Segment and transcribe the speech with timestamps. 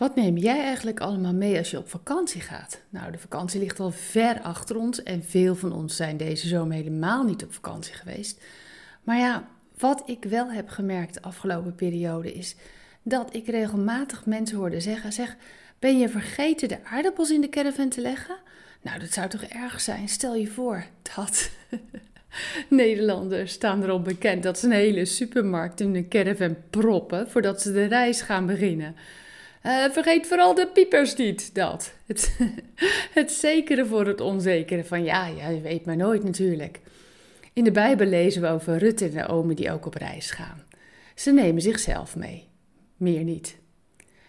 [0.00, 2.80] Wat neem jij eigenlijk allemaal mee als je op vakantie gaat?
[2.90, 6.76] Nou, de vakantie ligt al ver achter ons en veel van ons zijn deze zomer
[6.76, 8.40] helemaal niet op vakantie geweest.
[9.02, 12.56] Maar ja, wat ik wel heb gemerkt de afgelopen periode is
[13.02, 15.36] dat ik regelmatig mensen hoorde zeggen: zeg,
[15.78, 18.36] ben je vergeten de aardappels in de caravan te leggen?
[18.82, 20.08] Nou, dat zou toch erg zijn?
[20.08, 21.50] Stel je voor dat.
[22.68, 27.72] Nederlanders staan erop bekend dat ze een hele supermarkt in een caravan proppen voordat ze
[27.72, 28.94] de reis gaan beginnen.
[29.66, 31.92] Uh, vergeet vooral de piepers niet, dat.
[32.06, 32.38] Het,
[33.18, 36.80] het zekere voor het onzekere van ja, ja, je weet maar nooit natuurlijk.
[37.52, 40.62] In de Bijbel lezen we over Rut en Naomi die ook op reis gaan.
[41.14, 42.48] Ze nemen zichzelf mee,
[42.96, 43.58] meer niet.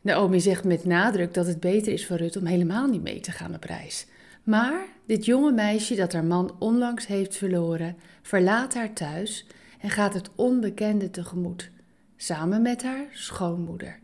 [0.00, 3.30] Naomi zegt met nadruk dat het beter is voor Rut om helemaal niet mee te
[3.30, 4.06] gaan op reis.
[4.42, 9.46] Maar dit jonge meisje dat haar man onlangs heeft verloren, verlaat haar thuis
[9.80, 11.70] en gaat het onbekende tegemoet,
[12.16, 14.00] samen met haar schoonmoeder.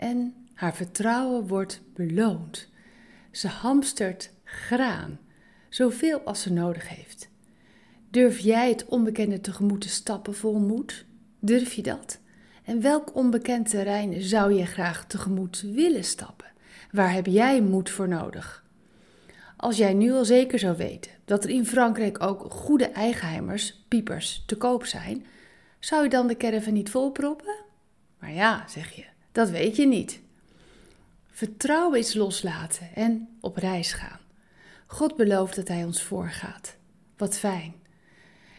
[0.00, 2.68] En haar vertrouwen wordt beloond.
[3.30, 5.18] Ze hamstert graan,
[5.68, 7.28] zoveel als ze nodig heeft.
[8.10, 11.04] Durf jij het onbekende tegemoet te stappen vol moed?
[11.38, 12.18] Durf je dat?
[12.64, 16.52] En welk onbekend terrein zou je graag tegemoet willen stappen?
[16.92, 18.64] Waar heb jij moed voor nodig?
[19.56, 24.42] Als jij nu al zeker zou weten dat er in Frankrijk ook goede eigenheimers, piepers,
[24.46, 25.26] te koop zijn,
[25.78, 27.54] zou je dan de caravan niet volproppen?
[28.18, 30.20] Maar ja, zeg je, dat weet je niet.
[31.30, 34.20] Vertrouwen is loslaten en op reis gaan.
[34.86, 36.76] God belooft dat Hij ons voorgaat.
[37.16, 37.74] Wat fijn.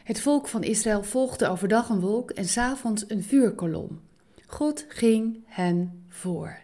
[0.04, 4.02] Het volk van Israël volgde overdag een wolk en s'avonds een vuurkolom.
[4.48, 6.58] God ging hen voor.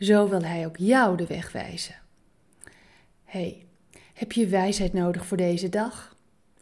[0.00, 1.94] Zo wil Hij ook jou de weg wijzen.
[3.24, 3.66] hey,
[4.14, 6.16] heb je wijsheid nodig voor deze dag?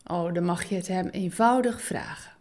[0.04, 2.32] Oh, dan mag je het Hem eenvoudig vragen.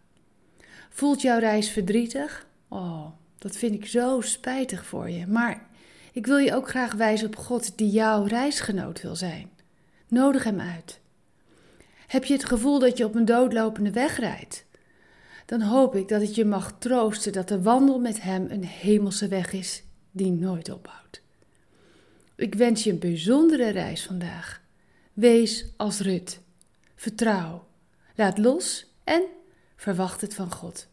[0.90, 2.46] Voelt jouw reis verdrietig?
[2.68, 3.06] Oh,
[3.38, 5.26] dat vind ik zo spijtig voor je.
[5.26, 5.66] Maar
[6.12, 9.50] ik wil je ook graag wijzen op God die jouw reisgenoot wil zijn.
[10.08, 11.00] Nodig Hem uit.
[12.06, 14.64] Heb je het gevoel dat je op een doodlopende weg rijdt?
[15.46, 19.28] Dan hoop ik dat het je mag troosten dat de wandel met Hem een hemelse
[19.28, 21.22] weg is die nooit ophoudt.
[22.36, 24.60] Ik wens je een bijzondere reis vandaag.
[25.12, 26.40] Wees als Rut.
[26.94, 27.66] Vertrouw.
[28.14, 29.22] Laat los en
[29.76, 30.88] verwacht het van God.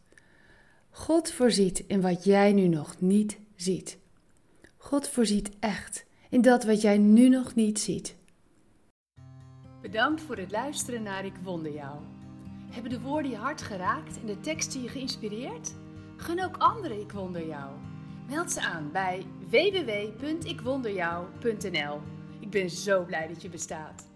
[0.95, 3.97] God voorziet in wat jij nu nog niet ziet.
[4.77, 8.15] God voorziet echt in dat wat jij nu nog niet ziet.
[9.81, 11.99] Bedankt voor het luisteren naar Ik Wonder Jou.
[12.71, 15.73] Hebben de woorden je hart geraakt en de teksten je geïnspireerd?
[16.17, 17.71] Gun ook anderen Ik Wonder Jou.
[18.29, 22.01] Meld ze aan bij www.ikwonderjou.nl.
[22.39, 24.13] Ik ben zo blij dat je bestaat.